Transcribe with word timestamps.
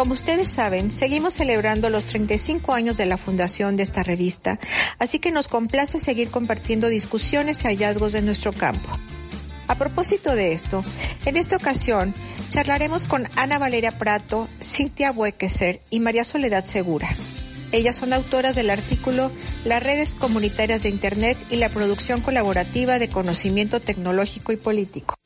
Como 0.00 0.14
ustedes 0.14 0.50
saben, 0.50 0.90
seguimos 0.90 1.34
celebrando 1.34 1.90
los 1.90 2.06
35 2.06 2.72
años 2.72 2.96
de 2.96 3.04
la 3.04 3.18
fundación 3.18 3.76
de 3.76 3.82
esta 3.82 4.02
revista, 4.02 4.58
así 4.98 5.18
que 5.18 5.30
nos 5.30 5.46
complace 5.46 5.98
seguir 5.98 6.30
compartiendo 6.30 6.88
discusiones 6.88 7.62
y 7.62 7.66
hallazgos 7.66 8.14
de 8.14 8.22
nuestro 8.22 8.54
campo. 8.54 8.88
A 9.68 9.74
propósito 9.74 10.34
de 10.34 10.54
esto, 10.54 10.82
en 11.26 11.36
esta 11.36 11.56
ocasión 11.56 12.14
charlaremos 12.48 13.04
con 13.04 13.28
Ana 13.36 13.58
Valeria 13.58 13.98
Prato, 13.98 14.48
Cintia 14.62 15.12
Buekeser 15.12 15.82
y 15.90 16.00
María 16.00 16.24
Soledad 16.24 16.64
Segura. 16.64 17.14
Ellas 17.70 17.96
son 17.96 18.14
autoras 18.14 18.56
del 18.56 18.70
artículo 18.70 19.30
Las 19.66 19.82
redes 19.82 20.14
comunitarias 20.14 20.82
de 20.82 20.88
Internet 20.88 21.36
y 21.50 21.56
la 21.56 21.68
producción 21.68 22.22
colaborativa 22.22 22.98
de 22.98 23.10
conocimiento 23.10 23.80
tecnológico 23.80 24.50
y 24.52 24.56
político. 24.56 25.19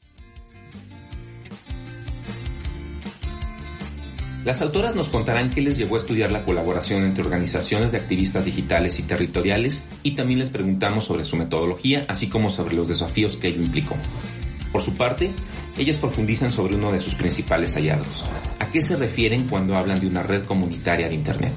Las 4.44 4.60
autoras 4.60 4.94
nos 4.94 5.08
contarán 5.08 5.48
qué 5.48 5.62
les 5.62 5.78
llevó 5.78 5.94
a 5.94 5.98
estudiar 5.98 6.30
la 6.30 6.44
colaboración 6.44 7.02
entre 7.02 7.24
organizaciones 7.24 7.92
de 7.92 7.96
activistas 7.96 8.44
digitales 8.44 8.98
y 8.98 9.04
territoriales 9.04 9.88
y 10.02 10.10
también 10.10 10.38
les 10.38 10.50
preguntamos 10.50 11.06
sobre 11.06 11.24
su 11.24 11.36
metodología, 11.36 12.04
así 12.08 12.28
como 12.28 12.50
sobre 12.50 12.76
los 12.76 12.86
desafíos 12.86 13.38
que 13.38 13.48
ello 13.48 13.62
implicó. 13.62 13.96
Por 14.70 14.82
su 14.82 14.98
parte, 14.98 15.32
ellas 15.78 15.96
profundizan 15.96 16.52
sobre 16.52 16.76
uno 16.76 16.92
de 16.92 17.00
sus 17.00 17.14
principales 17.14 17.74
hallazgos. 17.74 18.26
¿A 18.58 18.66
qué 18.66 18.82
se 18.82 18.96
refieren 18.96 19.48
cuando 19.48 19.76
hablan 19.76 20.00
de 20.00 20.08
una 20.08 20.22
red 20.22 20.44
comunitaria 20.44 21.08
de 21.08 21.14
Internet? 21.14 21.54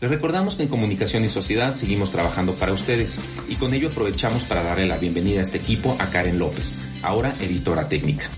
Les 0.00 0.10
recordamos 0.10 0.54
que 0.54 0.62
en 0.62 0.70
Comunicación 0.70 1.24
y 1.24 1.28
Sociedad 1.28 1.74
seguimos 1.74 2.10
trabajando 2.10 2.54
para 2.54 2.72
ustedes 2.72 3.20
y 3.50 3.56
con 3.56 3.74
ello 3.74 3.88
aprovechamos 3.88 4.44
para 4.44 4.62
darle 4.62 4.86
la 4.86 4.96
bienvenida 4.96 5.40
a 5.40 5.42
este 5.42 5.58
equipo 5.58 5.94
a 5.98 6.08
Karen 6.08 6.38
López, 6.38 6.80
ahora 7.02 7.36
editora 7.38 7.86
técnica. 7.86 8.30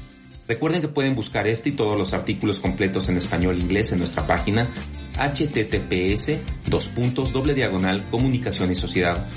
Recuerden 0.51 0.81
que 0.81 0.89
pueden 0.89 1.15
buscar 1.15 1.47
este 1.47 1.69
y 1.69 1.73
todos 1.73 1.97
los 1.97 2.12
artículos 2.12 2.59
completos 2.59 3.09
en 3.09 3.17
español 3.17 3.55
e 3.55 3.61
inglés 3.61 3.93
en 3.93 4.01
nuestra 4.01 4.27
página 4.27 4.67
https 5.15 6.39
dos 6.67 6.89
puntos 6.89 7.33
doble 7.33 7.55
diagonal 7.55 8.09
comunicación 8.11 8.73
y 8.73 8.75
sociedad 8.75 9.28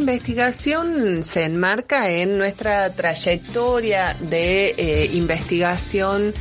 investigación 0.00 1.22
se 1.24 1.44
enmarca 1.44 2.10
en 2.10 2.38
nuestra 2.38 2.90
trayectoria 2.94 4.16
de 4.18 4.74
eh, 4.76 5.10
investigación 5.12 6.32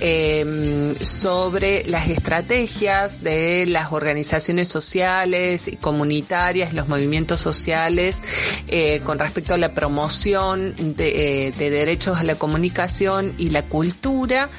em, 0.00 0.96
sobre 1.00 1.84
las 1.86 2.08
estrategias 2.10 3.22
de 3.22 3.66
las 3.66 3.92
organizaciones 3.92 4.68
sociales 4.68 5.68
y 5.68 5.76
comunitarias, 5.76 6.72
los 6.74 6.88
movimientos 6.88 7.40
sociales 7.40 8.20
eh, 8.66 9.00
con 9.04 9.18
respecto 9.20 9.54
a 9.54 9.58
la 9.58 9.74
promoción 9.74 10.74
de, 10.96 11.46
eh, 11.46 11.52
de, 11.52 11.70
derechos 11.70 12.18
a 12.18 12.24
la 12.24 12.34
comunicación 12.34 13.34
y 13.38 13.50
la 13.50 13.62
cultura, 13.66 14.50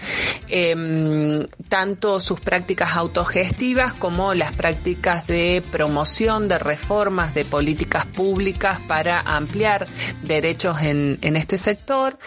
em, 0.47 1.45
tanto 1.67 2.21
sus 2.21 2.39
prácticas 2.39 2.95
autogestivas 2.95 3.93
como 3.93 4.33
las 4.33 4.55
prácticas 4.55 5.27
de 5.27 5.61
promoción 5.71 6.47
de 6.47 6.57
reformas 6.57 7.33
de 7.33 7.43
políticas 7.43 8.05
públicas 8.05 8.44
para 8.87 9.21
ampliar 9.21 9.87
derechos 10.23 10.81
en, 10.81 11.17
este 11.21 11.57
sector. 11.57 12.17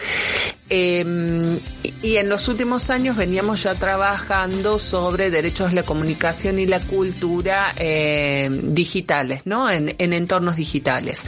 Eh, 0.69 1.59
y 2.01 2.17
en 2.17 2.29
los 2.29 2.47
últimos 2.47 2.89
años 2.89 3.17
veníamos 3.17 3.63
ya 3.63 3.75
trabajando 3.75 4.79
sobre 4.79 5.31
derechos 5.31 5.69
de 5.69 5.75
la 5.75 5.83
comunicación 5.83 6.59
y 6.59 6.65
la 6.65 6.79
cultura 6.79 7.73
eh, 7.77 8.49
digitales, 8.63 9.41
¿no? 9.45 9.69
En, 9.69 9.95
en, 9.97 10.13
entornos 10.13 10.55
digitales. 10.55 11.25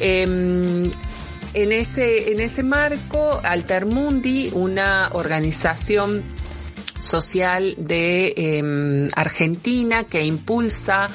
Eh, 0.00 0.90
en 1.56 1.72
ese, 1.72 2.32
en 2.32 2.40
ese 2.40 2.62
marco, 2.62 3.40
Altermundi, 3.42 4.50
una 4.52 5.08
organización 5.12 6.22
social 6.98 7.74
de 7.78 8.34
eh, 8.36 9.08
Argentina 9.14 10.04
que 10.04 10.22
impulsa 10.22 11.10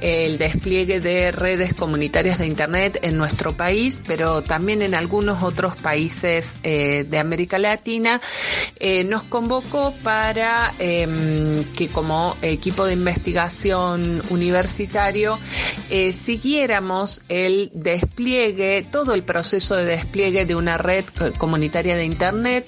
el 0.00 0.38
despliegue 0.38 1.00
de 1.00 1.32
redes 1.32 1.74
comunitarias 1.74 2.38
de 2.38 2.46
Internet 2.46 2.98
en 3.02 3.16
nuestro 3.16 3.56
país, 3.56 4.02
pero 4.06 4.42
también 4.42 4.82
en 4.82 4.94
algunos 4.94 5.42
otros 5.42 5.76
países 5.76 6.56
eh, 6.62 7.04
de 7.08 7.18
América 7.18 7.58
Latina, 7.58 8.20
eh, 8.78 9.04
nos 9.04 9.22
convocó 9.24 9.92
para 10.02 10.74
em, 10.78 11.64
que 11.74 11.88
como 11.88 12.36
equipo 12.42 12.84
de 12.84 12.92
investigación 12.92 14.22
universitario 14.30 15.38
eh, 15.90 16.12
siguiéramos 16.12 17.22
el 17.28 17.70
despliegue, 17.74 18.86
todo 18.90 19.14
el 19.14 19.22
proceso 19.22 19.76
de 19.76 19.84
despliegue 19.84 20.44
de 20.44 20.54
una 20.54 20.78
red 20.78 21.04
comunitaria 21.38 21.96
de 21.96 22.04
Internet 22.04 22.66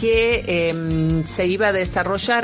que 0.00 0.44
em, 0.46 1.24
se 1.24 1.46
iba 1.46 1.68
a 1.68 1.72
desarrollar 1.72 1.93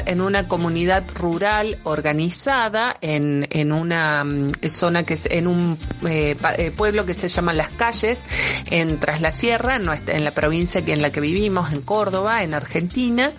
en 0.06 0.20
una 0.20 0.46
comunidad 0.46 1.04
rural 1.14 1.80
organizada 1.82 2.96
en, 3.00 3.48
en 3.50 3.72
una 3.72 4.22
mm, 4.22 4.52
zona 4.68 5.04
que 5.04 5.14
es 5.14 5.26
en 5.26 5.48
un 5.48 5.76
eh, 6.06 6.36
eh, 6.56 6.70
pueblo 6.70 7.04
que 7.04 7.14
se 7.14 7.28
llama 7.28 7.52
Las 7.52 7.68
Calles 7.70 8.22
en 8.66 9.00
Tras 9.00 9.20
la 9.20 9.32
Sierra, 9.32 9.76
en 9.76 10.24
la 10.24 10.30
provincia 10.30 10.82
en 10.86 11.02
la 11.02 11.10
que 11.10 11.20
vivimos, 11.20 11.72
en 11.72 11.80
Córdoba, 11.80 12.44
en 12.44 12.54
Argentina. 12.54 13.32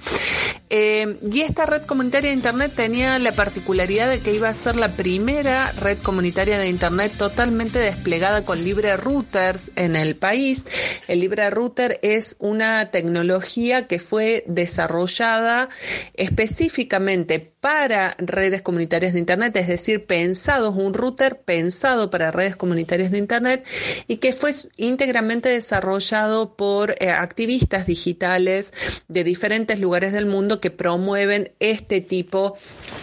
Eh, 0.73 1.17
y 1.29 1.41
esta 1.41 1.65
red 1.65 1.81
comunitaria 1.81 2.29
de 2.29 2.35
Internet 2.35 2.71
tenía 2.73 3.19
la 3.19 3.33
particularidad 3.33 4.09
de 4.09 4.21
que 4.21 4.33
iba 4.33 4.47
a 4.47 4.53
ser 4.53 4.77
la 4.77 4.93
primera 4.93 5.73
red 5.73 5.97
comunitaria 5.97 6.57
de 6.57 6.69
Internet 6.69 7.11
totalmente 7.17 7.77
desplegada 7.77 8.45
con 8.45 8.63
libre 8.63 8.95
routers 8.95 9.73
en 9.75 9.97
el 9.97 10.15
país. 10.15 10.65
El 11.09 11.19
libre 11.19 11.49
router 11.49 11.99
es 12.03 12.37
una 12.39 12.85
tecnología 12.85 13.85
que 13.85 13.99
fue 13.99 14.45
desarrollada 14.47 15.67
específicamente 16.13 17.39
para 17.39 18.15
redes 18.17 18.61
comunitarias 18.61 19.13
de 19.13 19.19
Internet, 19.19 19.55
es 19.57 19.67
decir, 19.67 20.05
pensados, 20.05 20.75
un 20.75 20.93
router 20.93 21.41
pensado 21.41 22.09
para 22.09 22.31
redes 22.31 22.55
comunitarias 22.55 23.11
de 23.11 23.17
Internet 23.17 23.67
y 24.07 24.17
que 24.17 24.33
fue 24.33 24.51
íntegramente 24.77 25.49
desarrollado 25.49 26.55
por 26.55 26.95
eh, 26.99 27.09
activistas 27.09 27.85
digitales 27.85 28.73
de 29.07 29.23
diferentes 29.23 29.79
lugares 29.79 30.13
del 30.13 30.25
mundo 30.25 30.59
que 30.59 30.71
promueven 30.71 31.51
este 31.59 32.01
tipo 32.01 32.57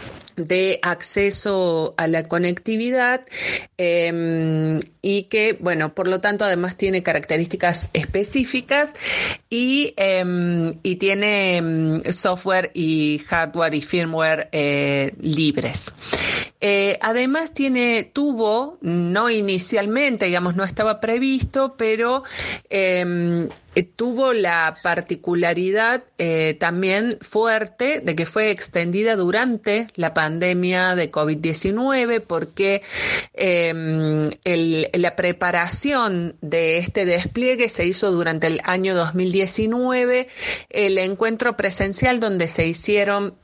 de 0.04 0.07
acceso 0.82 1.94
a 1.96 2.06
la 2.06 2.28
conectividad 2.28 3.24
eh, 3.76 4.78
y 5.02 5.22
que, 5.24 5.56
bueno, 5.60 5.94
por 5.94 6.08
lo 6.08 6.20
tanto, 6.20 6.44
además 6.44 6.76
tiene 6.76 7.02
características 7.02 7.88
específicas 7.92 8.94
y, 9.50 9.94
eh, 9.96 10.74
y 10.82 10.96
tiene 10.96 11.56
em, 11.56 12.02
software 12.12 12.70
y 12.74 13.20
hardware 13.26 13.74
y 13.74 13.82
firmware 13.82 14.48
eh, 14.52 15.14
libres. 15.20 15.92
Eh, 16.60 16.98
además 17.02 17.54
tiene, 17.54 18.02
tuvo, 18.02 18.78
no 18.80 19.30
inicialmente, 19.30 20.26
digamos, 20.26 20.56
no 20.56 20.64
estaba 20.64 21.00
previsto, 21.00 21.76
pero 21.76 22.24
em, 22.68 23.48
eh, 23.76 23.84
tuvo 23.84 24.32
la 24.32 24.78
particularidad 24.82 26.02
eh, 26.18 26.56
también 26.58 27.18
fuerte 27.20 28.00
de 28.00 28.16
que 28.16 28.26
fue 28.26 28.50
extendida 28.50 29.14
durante 29.14 29.86
la 29.94 30.14
pandemia 30.14 30.96
de 30.96 31.12
COVID-19 31.12 32.22
porque 32.26 32.82
em, 33.34 34.28
la 34.44 35.14
preparación 35.14 36.36
de 36.40 36.78
este 36.78 37.04
despliegue 37.04 37.68
se 37.68 37.86
hizo 37.86 38.10
durante 38.10 38.48
el 38.48 38.60
año 38.64 38.96
2019, 38.96 40.26
el 40.70 40.98
encuentro 40.98 41.56
presencial 41.56 42.18
donde 42.18 42.48
se 42.48 42.66
hicieron 42.66 43.36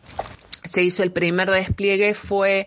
se 0.75 0.83
hizo 0.83 1.05
el 1.05 1.13
primer 1.13 1.49
despliegue 1.53 2.15
fue 2.15 2.67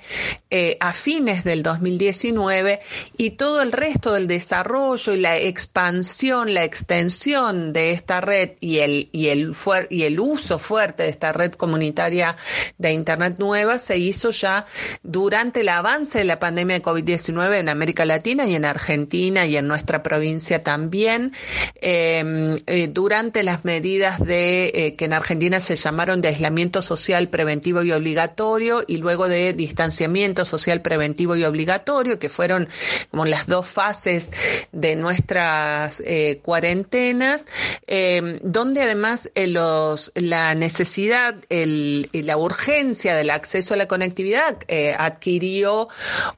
eh, 0.49 0.77
a 0.79 0.93
fines 0.93 1.43
del 1.43 1.61
2019 1.61 2.79
y 3.17 3.31
todo 3.31 3.61
el 3.61 3.73
resto 3.73 4.13
del 4.13 4.27
desarrollo 4.27 5.11
y 5.11 5.19
la 5.19 5.37
expansión, 5.37 6.53
la 6.53 6.63
extensión 6.63 7.73
de 7.73 7.91
esta 7.91 8.21
red 8.21 8.51
y 8.61 8.77
el, 8.77 9.09
y 9.11 9.27
el, 9.27 9.53
y 9.89 10.03
el 10.03 10.21
uso 10.21 10.57
fuerte 10.57 11.03
de 11.03 11.09
esta 11.09 11.33
red 11.33 11.51
comunitaria 11.51 12.37
de 12.77 12.93
Internet 12.93 13.35
nueva 13.39 13.77
se 13.77 13.97
hizo 13.97 14.31
ya 14.31 14.65
durante 15.03 15.59
el 15.61 15.69
avance 15.69 16.19
de 16.19 16.23
la 16.23 16.39
pandemia 16.39 16.77
de 16.77 16.83
COVID-19 16.83 17.57
en 17.57 17.67
América 17.67 18.05
Latina 18.05 18.47
y 18.47 18.55
en 18.55 18.63
Argentina 18.63 19.45
y 19.45 19.57
en 19.57 19.67
nuestra 19.67 20.01
provincia 20.01 20.63
también, 20.63 21.33
em, 21.81 22.55
eh, 22.67 22.87
durante 22.89 23.43
las 23.43 23.65
medidas 23.65 24.25
de 24.25 24.71
eh, 24.73 24.95
que 24.95 25.05
en 25.05 25.13
Argentina 25.13 25.59
se 25.59 25.75
llamaron 25.75 26.21
de 26.21 26.29
aislamiento 26.29 26.81
social 26.81 27.27
preventivo 27.27 27.83
y 27.83 27.96
obligatorio 27.97 28.83
y 28.87 28.97
luego 28.97 29.27
de 29.27 29.53
distanciamiento 29.53 30.45
social 30.45 30.81
preventivo 30.81 31.35
y 31.35 31.43
obligatorio, 31.43 32.19
que 32.19 32.29
fueron 32.29 32.69
como 33.11 33.25
las 33.25 33.47
dos 33.47 33.67
fases 33.67 34.31
de 34.71 34.95
nuestras 34.95 36.01
eh, 36.05 36.39
cuarentenas, 36.43 37.45
eh, 37.87 38.39
donde 38.43 38.81
además 38.81 39.29
eh, 39.35 39.47
la 39.47 40.55
necesidad, 40.55 41.35
el, 41.49 42.09
la 42.13 42.37
urgencia 42.37 43.15
del 43.15 43.29
acceso 43.29 43.73
a 43.73 43.77
la 43.77 43.87
conectividad 43.87 44.57
adquirió 44.97 45.87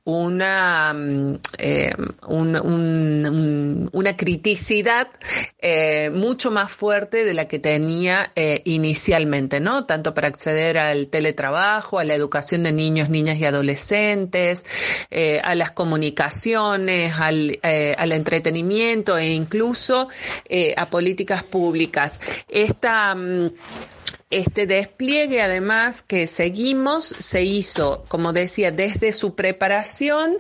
una, 0.03 0.93
mm, 0.93 1.39
un, 2.27 3.89
una 3.91 4.17
criticidad 4.17 5.07
mucho 6.11 6.51
más 6.51 6.71
fuerte 6.71 7.23
de 7.23 7.33
la 7.33 7.47
que 7.47 7.59
tenía 7.59 8.31
inicialmente, 8.63 9.59
¿no? 9.59 9.85
Tanto 9.85 10.13
para 10.13 10.27
acceder 10.27 10.77
al 10.77 11.07
teletrabajo, 11.07 11.48
a 11.57 12.03
la 12.03 12.13
educación 12.13 12.63
de 12.63 12.71
niños, 12.71 13.09
niñas 13.09 13.37
y 13.37 13.45
adolescentes, 13.45 14.65
eh, 15.11 15.39
a 15.43 15.55
las 15.55 15.71
comunicaciones, 15.71 17.13
al, 17.19 17.59
eh, 17.63 17.95
al, 17.97 18.11
entretenimiento 18.11 19.17
e 19.17 19.33
incluso 19.33 20.09
eh, 20.45 20.73
a 20.77 20.89
políticas 20.89 21.43
públicas. 21.43 22.19
Esta 22.47 23.15
mm, 23.15 23.49
este 24.29 24.67
despliegue, 24.67 25.41
además, 25.41 26.03
que 26.03 26.27
seguimos, 26.27 27.15
se 27.19 27.43
hizo, 27.43 28.05
como 28.07 28.31
decía, 28.31 28.71
desde 28.71 29.11
su 29.11 29.35
preparación 29.35 30.37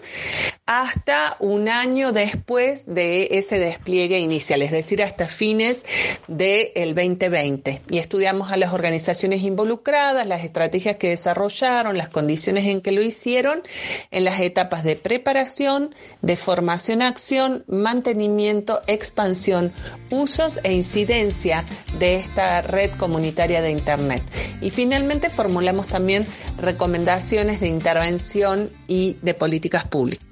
hasta 0.67 1.35
un 1.39 1.67
año 1.67 2.11
después 2.11 2.85
de 2.85 3.29
ese 3.31 3.57
despliegue 3.57 4.19
inicial, 4.19 4.61
es 4.61 4.69
decir, 4.69 5.01
hasta 5.01 5.25
fines 5.25 5.83
del 6.27 6.93
2020. 6.93 7.81
Y 7.89 7.97
estudiamos 7.97 8.51
a 8.51 8.57
las 8.57 8.73
organizaciones 8.73 9.41
involucradas, 9.41 10.27
las 10.27 10.43
estrategias 10.43 10.97
que 10.97 11.09
desarrollaron, 11.09 11.97
las 11.97 12.09
condiciones 12.09 12.65
en 12.65 12.81
que 12.81 12.91
lo 12.91 13.01
hicieron, 13.01 13.63
en 14.11 14.23
las 14.23 14.39
etapas 14.39 14.83
de 14.83 14.95
preparación, 14.95 15.95
de 16.21 16.35
formación, 16.35 17.01
acción, 17.01 17.63
mantenimiento, 17.67 18.81
expansión, 18.85 19.73
usos 20.11 20.59
e 20.61 20.73
incidencia 20.73 21.65
de 21.97 22.17
esta 22.17 22.61
red 22.61 22.91
comunitaria 22.91 23.58
de 23.61 23.71
Internet. 23.71 24.23
Y 24.61 24.69
finalmente 24.69 25.29
formulamos 25.29 25.87
también 25.87 26.27
recomendaciones 26.57 27.59
de 27.59 27.67
intervención 27.67 28.69
y 28.87 29.17
de 29.21 29.33
políticas 29.33 29.85
públicas. 29.87 30.28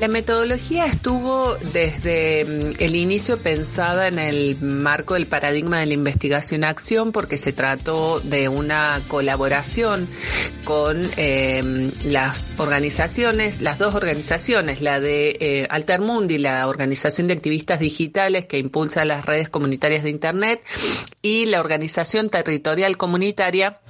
La 0.00 0.08
metodología 0.08 0.86
estuvo 0.86 1.56
desde 1.56 2.46
mm, 2.46 2.82
el 2.82 2.96
inicio 2.96 3.36
pensada 3.36 4.08
en 4.08 4.18
el 4.18 4.56
marco 4.58 5.12
del 5.12 5.26
paradigma 5.26 5.78
de 5.80 5.84
la 5.84 5.92
investigación-acción 5.92 7.12
porque 7.12 7.36
se 7.36 7.52
trató 7.52 8.18
de 8.20 8.48
una 8.48 9.02
colaboración 9.08 10.08
con 10.64 11.10
eh, 11.18 11.90
las 12.04 12.50
organizaciones, 12.56 13.60
las 13.60 13.78
dos 13.78 13.94
organizaciones, 13.94 14.80
la 14.80 15.00
de 15.00 15.36
eh, 15.38 15.66
Altermundi, 15.68 16.38
la 16.38 16.66
organización 16.66 17.26
de 17.26 17.34
activistas 17.34 17.78
digitales 17.78 18.46
que 18.46 18.56
impulsa 18.58 19.04
las 19.04 19.26
redes 19.26 19.50
comunitarias 19.50 20.02
de 20.02 20.08
Internet, 20.08 20.62
y 21.20 21.44
la 21.44 21.60
organización 21.60 22.30
territorial 22.30 22.96
comunitaria 22.96 23.80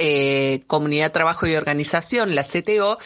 eh, 0.00 0.62
Comunidad 0.66 1.12
Trabajo 1.12 1.46
y 1.46 1.54
Organización, 1.54 2.34
la 2.34 2.42
CTO, 2.42 2.98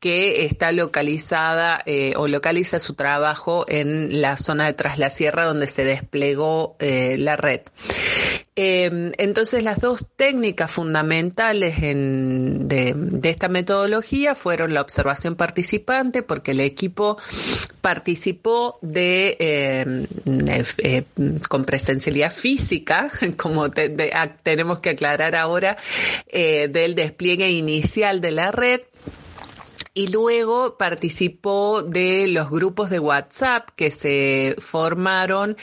que 0.00 0.44
está 0.44 0.72
localizada 0.72 1.80
eh, 1.86 2.12
o 2.16 2.28
localiza 2.28 2.80
su 2.80 2.94
trabajo 2.94 3.64
en 3.68 4.20
la 4.20 4.36
zona 4.36 4.66
de 4.66 4.72
Tras 4.74 4.98
la 4.98 5.10
Sierra 5.10 5.44
donde 5.44 5.68
se 5.68 5.84
desplegó 5.84 6.76
eh, 6.80 7.16
la 7.18 7.36
red. 7.36 7.60
Em, 8.56 9.12
entonces 9.16 9.62
las 9.62 9.80
dos 9.80 10.04
técnicas 10.16 10.72
fundamentales 10.72 11.80
de, 11.80 13.20
esta 13.22 13.48
metodología 13.48 14.34
fueron 14.34 14.74
la 14.74 14.80
observación 14.80 15.36
participante, 15.36 16.22
porque 16.22 16.50
el 16.50 16.60
equipo 16.60 17.16
participó 17.80 18.78
de 18.82 19.36
em, 19.38 20.06
eh, 20.78 21.04
con 21.48 21.64
presencialidad 21.64 22.32
física, 22.32 23.10
como 23.36 23.70
tenemos 23.70 24.80
que 24.80 24.90
aclarar 24.90 25.36
ahora, 25.36 25.76
eh, 26.26 26.68
del 26.68 26.96
despliegue 26.96 27.50
inicial 27.50 28.20
de 28.20 28.30
la 28.32 28.50
red. 28.50 28.80
Y 29.92 30.08
luego 30.08 30.76
participó 30.78 31.82
de 31.82 32.28
los 32.28 32.48
grupos 32.48 32.90
de 32.90 33.00
WhatsApp 33.00 33.70
que 33.74 33.90
se 33.90 34.54
formaron 34.58 35.56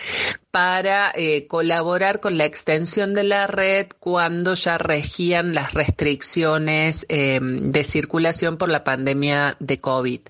para 0.57 1.12
eh, 1.13 1.45
colaborar 1.45 2.19
con 2.19 2.39
la 2.39 2.45
extensión 2.45 3.13
de 3.13 3.24
la 3.24 3.45
red 3.45 3.89
cuando 4.00 4.56
ya 4.56 4.80
regían 4.80 5.54
las 5.54 5.75
restricciones 5.75 7.06
eh, 7.09 7.39
de 7.39 7.83
circulación 7.83 8.57
por 8.57 8.68
la 8.69 8.83
pandemia 8.83 9.56
de 9.59 9.80
COVID. 9.80 10.21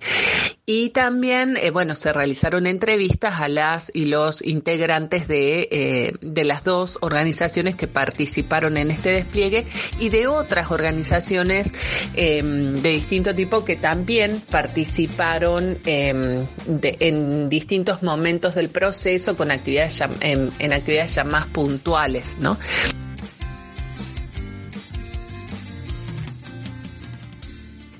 Y 0.65 0.89
también, 0.89 1.55
eh, 1.55 1.71
bueno, 1.71 1.95
se 1.95 2.11
realizaron 2.11 2.67
entrevistas 2.67 3.39
a 3.39 3.47
las 3.47 3.89
y 3.93 4.03
los 4.03 4.41
integrantes 4.41 5.29
de, 5.29 6.17
de 6.19 6.43
las 6.43 6.65
dos 6.65 6.97
organizaciones 6.99 7.77
que 7.77 7.87
participaron 7.87 8.75
en 8.75 8.91
este 8.91 9.11
despliegue 9.11 9.65
y 9.97 10.09
de 10.09 10.27
otras 10.27 10.71
organizaciones 10.71 11.71
de 12.13 12.81
distinto 12.83 13.33
tipo 13.33 13.63
que 13.63 13.77
también 13.77 14.41
participaron 14.41 15.79
en 15.85 17.47
distintos 17.47 18.03
momentos 18.03 18.55
del 18.55 18.69
proceso 18.69 19.37
con 19.37 19.51
actividades 19.51 19.93
en, 20.21 20.73
actividades 20.73 21.15
ya 21.15 21.23
más 21.23 21.47
puntuales, 21.47 22.37
¿no? 22.39 22.57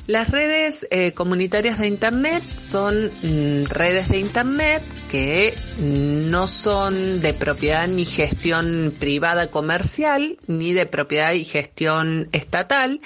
Las 0.08 0.32
redes 0.32 0.88
eh, 0.90 1.12
comunitarias 1.12 1.80
de 1.80 1.88
Internet 1.88 2.42
son 2.58 3.12
mm, 3.24 3.66
redes 3.66 4.08
de 4.08 4.20
Internet 4.20 4.82
que 5.12 5.54
no 5.80 6.48
son 6.48 7.20
de 7.22 7.34
propiedad 7.34 7.88
ni 7.88 8.06
gestión 8.06 8.94
privada 8.98 9.48
comercial, 9.48 10.38
ni 10.48 10.74
de 10.74 10.86
propiedad 10.86 11.34
y 11.34 11.44
gestión 11.44 12.30
estatal, 12.32 13.02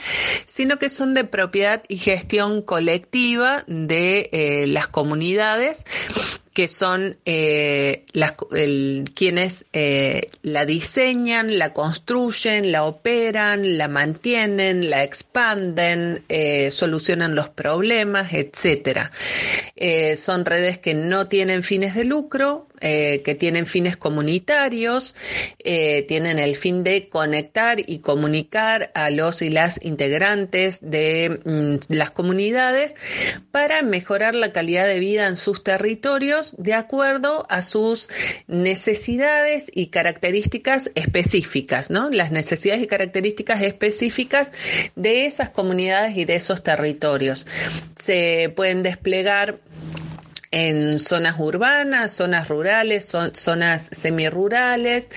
sino 0.45 0.77
que 0.77 0.89
son 0.89 1.13
de 1.13 1.23
propiedad 1.23 1.83
y 1.87 1.97
gestión 1.97 2.61
colectiva 2.61 3.63
de 3.67 4.29
eh, 4.31 4.67
las 4.67 4.87
comunidades 4.87 5.85
que 6.53 6.67
son 6.67 7.17
eh, 7.25 8.05
las, 8.11 8.33
quienes 9.15 9.65
eh, 9.71 10.29
la 10.41 10.65
diseñan, 10.65 11.57
la 11.57 11.71
construyen, 11.73 12.71
la 12.71 12.83
operan, 12.83 13.77
la 13.77 13.87
mantienen, 13.87 14.89
la 14.89 15.03
expanden, 15.03 16.25
eh, 16.27 16.69
solucionan 16.71 17.35
los 17.35 17.49
problemas, 17.49 18.33
etcétera. 18.33 19.11
son 20.17 20.45
redes 20.45 20.77
que 20.77 20.93
no 20.93 21.27
tienen 21.27 21.63
fines 21.63 21.95
de 21.95 22.03
lucro, 22.03 22.67
eh, 22.81 23.21
que 23.23 23.35
tienen 23.35 23.65
fines 23.65 23.95
comunitarios, 23.95 25.15
eh, 25.59 26.03
tienen 26.07 26.39
el 26.39 26.55
fin 26.55 26.83
de 26.83 27.09
conectar 27.09 27.79
y 27.79 27.99
comunicar 27.99 28.91
a 28.95 29.09
los 29.11 29.41
y 29.41 29.49
las 29.49 29.83
integrantes 29.85 30.79
de 30.81 31.39
mm, 31.45 31.93
las 31.93 32.11
comunidades 32.11 32.95
para 33.51 33.83
mejorar 33.83 34.33
la 34.33 34.51
calidad 34.51 34.87
de 34.87 34.99
vida 34.99 35.27
en 35.27 35.37
sus 35.37 35.63
territorios 35.63 36.55
de 36.57 36.73
acuerdo 36.73 37.45
a 37.49 37.61
sus 37.61 38.09
necesidades 38.47 39.69
y 39.73 39.87
características 39.87 40.91
específicas, 40.95 41.89
¿no? 41.89 42.09
Las 42.09 42.31
necesidades 42.31 42.81
y 42.81 42.87
características 42.87 43.61
específicas 43.61 44.51
de 44.95 45.25
esas 45.25 45.49
comunidades 45.49 46.17
y 46.17 46.25
de 46.25 46.35
esos 46.35 46.63
territorios. 46.63 47.45
Se 47.95 48.51
pueden 48.55 48.83
desplegar 48.83 49.59
en 50.51 50.99
zonas 50.99 51.35
urbanas, 51.39 52.11
zonas 52.11 52.49
rurales, 52.49 53.05
zonas 53.33 53.89
semirurales. 53.91 55.09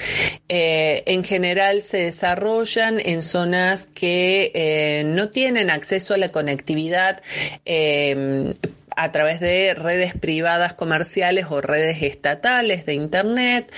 Eh, 0.49 1.03
en 1.07 1.25
general 1.25 1.83
se 1.83 1.99
desarrollan 1.99 3.01
en 3.05 3.23
zonas 3.23 3.87
que 3.87 4.53
eh, 4.55 5.03
no 5.05 5.31
tienen 5.31 5.71
acceso 5.71 6.15
a 6.15 6.19
la 6.19 6.31
conectividad. 6.31 7.23
Eh, 7.65 8.55
a 8.97 9.11
través 9.11 9.41
de 9.41 9.75
redes 9.75 10.15
privadas 10.15 10.75
comerciales 10.75 11.47
o 11.51 11.61
redes 11.61 12.01
estatales 12.01 12.87
de 12.87 12.95
Internet 12.95 13.73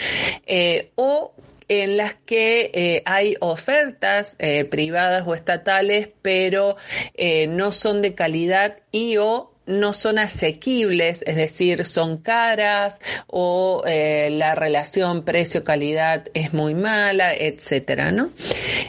o 0.94 1.32
en 1.68 1.96
las 1.96 2.14
que 2.14 2.70
eh, 2.74 3.02
hay 3.04 3.36
ofertas 3.40 4.36
eh, 4.38 4.64
privadas 4.64 5.24
o 5.26 5.34
estatales, 5.34 6.08
pero 6.22 6.76
eh, 7.14 7.46
no 7.48 7.72
son 7.72 8.02
de 8.02 8.14
calidad 8.14 8.78
y 8.92 9.16
o 9.16 9.52
no 9.66 9.92
son 9.92 10.18
asequibles, 10.18 11.22
es 11.26 11.36
decir, 11.36 11.84
son 11.84 12.18
caras 12.18 13.00
o 13.26 13.82
eh, 13.86 14.28
la 14.30 14.54
relación 14.54 15.24
precio-calidad 15.24 16.28
es 16.34 16.52
muy 16.52 16.74
mala, 16.74 17.34
etcétera, 17.34 18.12
¿no? 18.12 18.30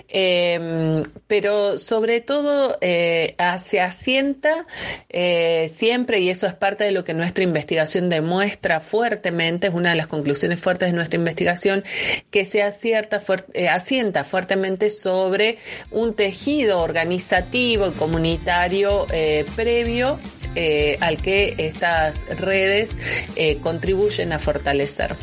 Em, 0.08 1.04
pero 1.28 1.78
sobre 1.78 2.22
todo 2.22 2.78
eh, 2.82 3.36
se 3.64 3.82
asienta 3.82 4.66
eh, 5.10 5.68
siempre, 5.74 6.20
y 6.20 6.30
eso 6.30 6.48
es 6.48 6.54
parte 6.54 6.84
de 6.84 6.92
lo 6.92 7.04
que 7.04 7.14
nuestra 7.14 7.44
investigación 7.44 8.10
demuestra 8.10 8.80
fuertemente, 8.80 9.68
es 9.68 9.74
una 9.74 9.90
de 9.90 9.96
las 9.96 10.08
conclusiones 10.08 10.62
fuertes 10.62 10.90
de 10.90 10.94
nuestra 10.94 11.18
investigación, 11.18 11.84
que 12.30 12.46
se 12.46 12.62
asienta 12.62 13.20
fuertemente 14.24 14.90
sobre 14.92 15.58
un 15.92 16.16
tejido 16.16 16.82
organizativo 16.82 17.88
y 17.88 17.92
comunitario 17.92 19.08
previo 19.56 20.20
al 21.00 21.22
que 21.22 21.56
estas 21.58 22.26
redes 22.38 22.98
eh, 23.36 23.58
contribuyen 23.60 24.34
a 24.34 24.40
fortalecer. 24.40 25.16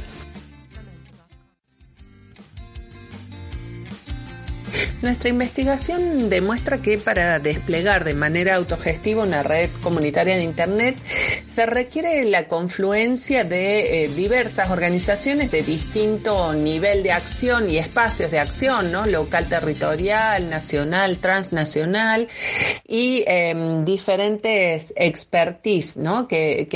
Nuestra 5.05 5.29
investigación 5.29 6.31
demuestra 6.31 6.81
que 6.81 6.97
para 6.97 7.39
desplegar 7.39 8.05
de 8.05 8.15
manera 8.15 8.55
autogestiva 8.55 9.23
una 9.23 9.43
red 9.43 9.69
comunitaria 9.83 10.37
de 10.37 10.43
Internet 10.43 10.97
se 11.55 11.67
requiere 11.67 12.25
la 12.25 12.49
confluencia 12.49 13.45
de 13.45 14.05
eh, 14.05 14.09
diversas 14.09 14.71
organizaciones 14.71 15.51
de 15.51 15.63
distinto 15.63 16.55
nivel 16.55 17.03
de 17.03 17.13
acción 17.13 17.71
y 17.71 17.77
espacios 17.77 18.31
de 18.31 18.39
acción, 18.39 18.93
¿no? 18.93 19.05
Local, 19.05 19.47
territorial, 19.47 20.49
nacional, 20.49 21.19
transnacional 21.19 22.29
y 22.87 23.25
em, 23.26 23.85
diferentes 23.85 24.93
expertise, 24.97 25.97
¿no? 25.97 26.29
Que, 26.29 26.69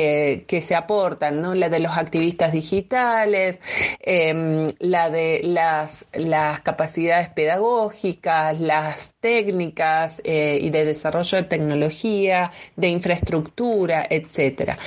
que, 0.47 0.62
se 0.62 0.75
aportan, 0.75 1.41
¿no? 1.41 1.55
La 1.55 1.69
de 1.69 1.79
los 1.81 1.97
activistas 1.97 2.53
digitales, 2.53 3.61
em, 4.00 4.73
la 4.79 5.11
de 5.11 5.41
las, 5.45 6.07
las 6.12 6.61
capacidades 6.61 7.29
pedagógicas, 7.29 8.59
las 8.61 9.15
técnicas 9.21 10.21
eh, 10.25 10.59
y 10.61 10.71
de 10.71 10.85
desarrollo 10.85 11.38
de 11.38 11.45
tecnología, 11.45 12.50
de 12.77 12.88
infraestructura, 12.88 14.07
etcétera. 14.09 14.79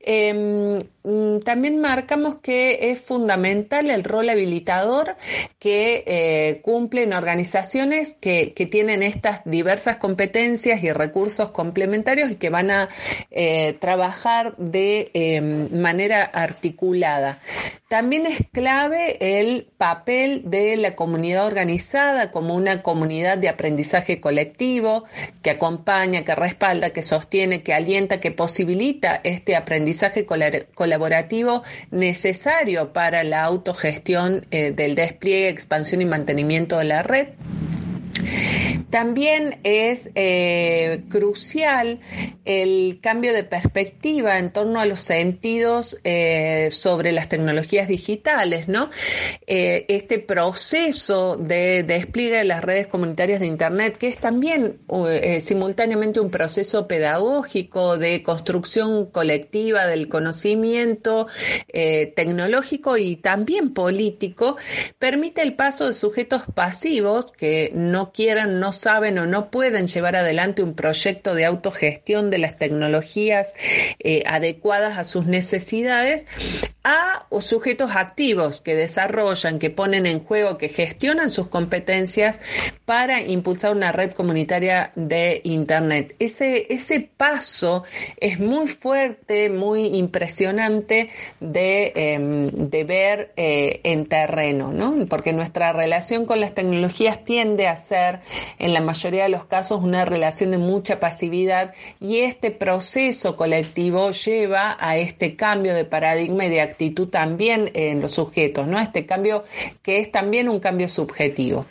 Em, 0.00 0.78
mm, 1.02 1.40
también 1.44 1.80
marcamos 1.80 2.36
que 2.42 2.90
es 2.90 3.00
fundamental 3.00 3.90
el 3.90 4.04
rol 4.04 4.28
habilitador 4.28 5.16
que 5.58 6.04
eh, 6.06 6.60
cumplen 6.62 7.12
organizaciones 7.12 8.16
que, 8.20 8.52
tienen 8.64 9.02
estas 9.02 9.42
diversas 9.44 9.98
competencias 9.98 10.63
y 10.66 10.92
recursos 10.92 11.50
complementarios 11.50 12.30
y 12.30 12.36
que 12.36 12.50
van 12.50 12.70
a 12.70 12.88
eh, 13.30 13.76
trabajar 13.80 14.56
de 14.56 15.10
em, 15.12 15.68
manera 15.78 16.24
articulada. 16.24 17.40
También 17.88 18.26
es 18.26 18.38
clave 18.50 19.18
el 19.40 19.68
papel 19.76 20.42
de 20.46 20.76
la 20.76 20.96
comunidad 20.96 21.46
organizada 21.46 22.30
como 22.30 22.54
una 22.54 22.82
comunidad 22.82 23.38
de 23.38 23.48
aprendizaje 23.48 24.20
colectivo 24.20 25.04
que 25.42 25.50
acompaña, 25.50 26.24
que 26.24 26.34
respalda, 26.34 26.90
que 26.90 27.02
sostiene, 27.02 27.62
que 27.62 27.74
alienta, 27.74 28.20
que 28.20 28.30
posibilita 28.30 29.20
este 29.22 29.54
aprendizaje 29.54 30.26
colaborativo 30.26 31.62
necesario 31.90 32.92
para 32.92 33.22
la 33.22 33.44
autogestión 33.44 34.46
eh, 34.50 34.72
del 34.72 34.94
despliegue, 34.94 35.48
expansión 35.50 36.00
y 36.00 36.06
mantenimiento 36.06 36.78
de 36.78 36.84
la 36.84 37.02
red. 37.02 37.28
También 38.94 39.58
es 39.64 40.08
eh, 40.14 41.02
crucial 41.08 41.98
el 42.44 43.00
cambio 43.02 43.32
de 43.32 43.42
perspectiva 43.42 44.38
en 44.38 44.52
torno 44.52 44.78
a 44.78 44.86
los 44.86 45.00
sentidos 45.00 45.98
eh, 46.04 46.68
sobre 46.70 47.10
las 47.10 47.28
tecnologías 47.28 47.88
digitales, 47.88 48.68
¿no? 48.68 48.90
Eh, 49.48 49.84
este 49.88 50.20
proceso 50.20 51.34
de 51.34 51.82
despliegue 51.82 52.36
de 52.36 52.44
las 52.44 52.62
redes 52.62 52.86
comunitarias 52.86 53.40
de 53.40 53.46
Internet, 53.46 53.96
que 53.96 54.06
es 54.06 54.16
también 54.16 54.78
simultáneamente 55.40 56.20
un 56.20 56.30
proceso 56.30 56.86
pedagógico 56.86 57.98
de 57.98 58.22
construcción 58.22 59.06
colectiva 59.06 59.86
del 59.86 60.08
conocimiento 60.08 61.26
tecnológico 61.66 62.96
y 62.96 63.16
también 63.16 63.74
político, 63.74 64.56
permite 65.00 65.42
el 65.42 65.54
paso 65.56 65.88
de 65.88 65.94
sujetos 65.94 66.42
pasivos 66.54 67.32
que 67.32 67.72
no 67.74 68.12
quieran, 68.12 68.60
no 68.60 68.72
saben 68.84 69.18
o 69.18 69.24
no 69.24 69.50
pueden 69.50 69.86
llevar 69.86 70.14
adelante 70.14 70.62
un 70.62 70.74
proyecto 70.74 71.34
de 71.34 71.46
autogestión 71.46 72.30
de 72.30 72.36
las 72.38 72.58
tecnologías 72.58 73.54
eh, 73.98 74.22
adecuadas 74.26 74.98
a 74.98 75.04
sus 75.04 75.24
necesidades 75.26 76.26
a 76.84 77.26
sujetos 77.40 77.96
activos 77.96 78.60
que 78.60 78.74
desarrollan, 78.74 79.58
que 79.58 79.70
ponen 79.70 80.06
en 80.06 80.22
juego, 80.22 80.58
que 80.58 80.68
gestionan 80.68 81.30
sus 81.30 81.48
competencias 81.48 82.40
para 82.84 83.20
impulsar 83.20 83.74
una 83.74 83.92
red 83.92 84.12
comunitaria 84.12 84.92
de 84.94 85.40
Internet. 85.44 86.14
Ese, 86.18 86.66
ese 86.72 87.08
paso 87.16 87.84
es 88.18 88.38
muy 88.38 88.68
fuerte, 88.68 89.50
muy 89.50 89.86
impresionante 89.96 91.10
de, 91.40 91.92
em, 91.94 92.70
ver 92.86 93.32
eh, 93.36 93.80
en 93.84 94.06
terreno, 94.06 94.72
¿no? 94.72 95.06
porque 95.06 95.32
nuestra 95.32 95.72
relación 95.72 96.26
con 96.26 96.40
las 96.40 96.54
tecnologías 96.54 97.24
tiende 97.24 97.66
a 97.66 97.76
ser, 97.76 98.20
en 98.58 98.74
la 98.74 98.82
mayoría 98.82 99.22
de 99.22 99.30
los 99.30 99.46
casos, 99.46 99.82
una 99.82 100.04
relación 100.04 100.50
de 100.50 100.58
mucha 100.58 101.00
pasividad 101.00 101.72
y 101.98 102.18
este 102.18 102.50
proceso 102.50 103.36
colectivo 103.36 104.10
lleva 104.10 104.76
a 104.78 104.98
este 104.98 105.34
cambio 105.36 105.74
de 105.74 105.86
paradigma 105.86 106.44
y 106.44 106.50
de 106.50 106.60
actitud 106.74 107.08
también 107.08 107.70
en 107.74 108.02
los 108.02 108.12
sujetos, 108.12 108.66
¿no? 108.66 108.80
Este 108.80 109.06
cambio 109.06 109.44
que 109.82 110.00
es 110.00 110.10
también 110.10 110.48
un 110.48 110.60
cambio 110.60 110.88
subjetivo. 110.88 111.66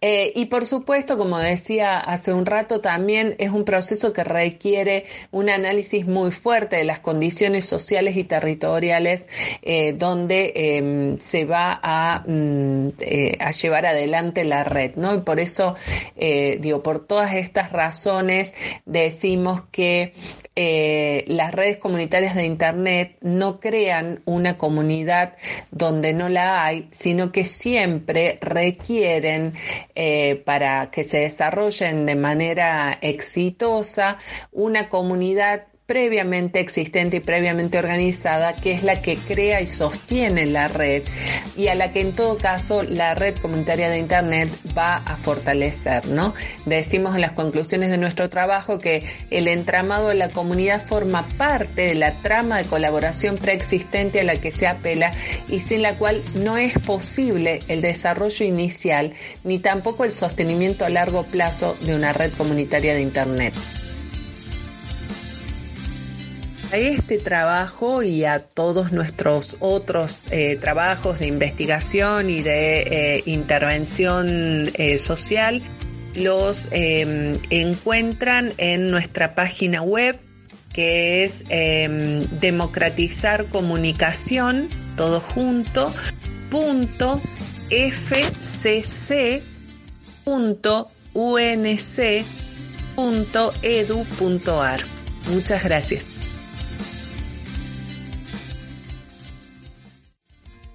Eh, 0.00 0.32
y 0.36 0.46
por 0.46 0.66
supuesto, 0.66 1.18
como 1.18 1.38
decía 1.38 1.98
hace 1.98 2.32
un 2.32 2.46
rato, 2.46 2.80
también 2.80 3.34
es 3.38 3.50
un 3.50 3.64
proceso 3.64 4.12
que 4.12 4.24
requiere 4.24 5.06
un 5.30 5.50
análisis 5.50 6.06
muy 6.06 6.30
fuerte 6.30 6.76
de 6.76 6.84
las 6.84 7.00
condiciones 7.00 7.66
sociales 7.66 8.16
y 8.16 8.24
territoriales 8.24 9.26
eh, 9.62 9.94
donde 9.94 10.52
em, 10.54 11.18
se 11.18 11.44
va 11.44 11.80
a, 11.82 12.22
mm, 12.26 12.88
eh, 13.00 13.36
a, 13.40 13.50
llevar 13.50 13.86
adelante 13.86 14.44
la 14.44 14.62
red, 14.64 14.94
¿no? 14.96 15.14
Y 15.14 15.20
por 15.20 15.40
eso, 15.40 15.74
digo, 16.16 16.82
por 16.82 17.00
todas 17.00 17.34
estas 17.34 17.72
razones 17.72 18.54
decimos 18.84 19.62
que 19.72 20.12
eh, 20.60 21.22
las 21.28 21.54
redes 21.54 21.76
comunitarias 21.76 22.34
de 22.34 22.44
Internet 22.44 23.16
no 23.20 23.60
crean 23.60 24.22
una 24.24 24.58
comunidad 24.58 25.36
donde 25.70 26.14
no 26.14 26.28
la 26.28 26.64
hay, 26.64 26.88
sino 26.90 27.30
que 27.30 27.44
siempre 27.44 28.40
requieren 28.42 29.54
eh, 29.94 30.42
para 30.44 30.90
que 30.90 31.04
se 31.04 31.20
desarrollen 31.20 32.06
de 32.06 32.16
manera 32.16 32.98
exitosa 33.00 34.18
una 34.50 34.88
comunidad 34.88 35.67
previamente 35.88 36.60
existente 36.60 37.16
y 37.16 37.20
previamente 37.20 37.78
organizada, 37.78 38.54
que 38.54 38.72
es 38.72 38.82
la 38.82 39.00
que 39.00 39.16
crea 39.16 39.62
y 39.62 39.66
sostiene 39.66 40.44
la 40.44 40.68
red 40.68 41.02
y 41.56 41.68
a 41.68 41.74
la 41.74 41.92
que 41.92 42.02
en 42.02 42.14
todo 42.14 42.36
caso 42.36 42.82
la 42.82 43.14
red 43.14 43.38
comunitaria 43.38 43.88
de 43.88 43.96
Internet 43.96 44.52
va 44.76 44.96
a 44.96 45.16
fortalecer, 45.16 46.06
¿no? 46.06 46.34
Decimos 46.66 47.14
en 47.14 47.22
las 47.22 47.32
conclusiones 47.32 47.88
de 47.88 47.96
nuestro 47.96 48.28
trabajo 48.28 48.78
que 48.78 49.02
el 49.30 49.48
entramado 49.48 50.08
de 50.08 50.16
la 50.16 50.28
comunidad 50.28 50.84
forma 50.84 51.26
parte 51.38 51.86
de 51.86 51.94
la 51.94 52.20
trama 52.20 52.58
de 52.58 52.68
colaboración 52.68 53.38
preexistente 53.38 54.20
a 54.20 54.24
la 54.24 54.36
que 54.36 54.50
se 54.50 54.66
apela 54.66 55.12
y 55.48 55.60
sin 55.60 55.80
la 55.80 55.94
cual 55.94 56.20
no 56.34 56.58
es 56.58 56.74
posible 56.74 57.60
el 57.68 57.80
desarrollo 57.80 58.44
inicial 58.44 59.14
ni 59.42 59.58
tampoco 59.58 60.04
el 60.04 60.12
sostenimiento 60.12 60.84
a 60.84 60.90
largo 60.90 61.22
plazo 61.22 61.78
de 61.80 61.94
una 61.94 62.12
red 62.12 62.30
comunitaria 62.34 62.92
de 62.92 63.00
Internet. 63.00 63.54
A 66.70 66.76
este 66.76 67.16
trabajo 67.16 68.02
y 68.02 68.24
a 68.24 68.40
todos 68.40 68.92
nuestros 68.92 69.56
otros 69.58 70.18
eh, 70.30 70.56
trabajos 70.56 71.18
de 71.18 71.26
investigación 71.26 72.28
y 72.28 72.42
de 72.42 72.80
eh, 72.82 73.22
intervención 73.24 74.70
eh, 74.74 74.98
social 74.98 75.62
los 76.14 76.68
em, 76.70 77.38
encuentran 77.48 78.52
en 78.58 78.90
nuestra 78.90 79.34
página 79.34 79.80
web 79.80 80.20
que 80.74 81.24
es 81.24 81.42
em, 81.48 82.22
democratizar 82.38 83.46
comunicación 83.46 84.68
todo 84.96 85.20
junto 85.20 85.92
punto 86.50 87.20
fcc 87.70 89.42
punto 90.24 90.90
unc 91.14 92.26
punto 92.94 93.52
edu 93.62 94.04
punto 94.18 94.62
ar. 94.62 94.80
Muchas 95.28 95.64
gracias. 95.64 96.17